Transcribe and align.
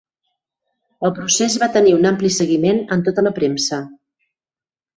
El 1.09 1.13
procés 1.19 1.57
va 1.63 1.67
tenir 1.75 1.93
un 1.99 2.09
ampli 2.13 2.31
seguiment 2.39 2.81
en 2.97 3.07
tota 3.11 3.27
la 3.29 3.35
premsa. 3.39 3.83